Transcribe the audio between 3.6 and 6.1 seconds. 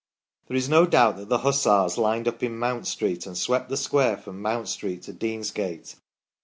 the square from Mount Street to Deansgate.